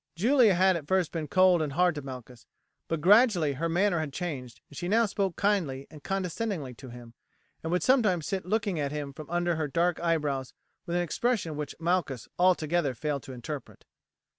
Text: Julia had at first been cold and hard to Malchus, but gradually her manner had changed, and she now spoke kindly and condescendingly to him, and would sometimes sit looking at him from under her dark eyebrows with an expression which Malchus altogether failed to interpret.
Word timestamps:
Julia 0.15 0.55
had 0.55 0.75
at 0.77 0.87
first 0.87 1.11
been 1.11 1.27
cold 1.27 1.61
and 1.61 1.73
hard 1.73 1.93
to 1.93 2.01
Malchus, 2.01 2.47
but 2.87 3.01
gradually 3.01 3.53
her 3.53 3.69
manner 3.69 3.99
had 3.99 4.11
changed, 4.11 4.59
and 4.67 4.75
she 4.75 4.87
now 4.87 5.05
spoke 5.05 5.35
kindly 5.35 5.85
and 5.91 6.03
condescendingly 6.03 6.73
to 6.73 6.89
him, 6.89 7.13
and 7.61 7.71
would 7.71 7.83
sometimes 7.83 8.25
sit 8.25 8.43
looking 8.43 8.79
at 8.79 8.91
him 8.91 9.13
from 9.13 9.29
under 9.29 9.57
her 9.57 9.67
dark 9.67 9.99
eyebrows 9.99 10.55
with 10.87 10.95
an 10.95 11.03
expression 11.03 11.55
which 11.55 11.75
Malchus 11.79 12.27
altogether 12.39 12.95
failed 12.95 13.21
to 13.21 13.31
interpret. 13.33 13.85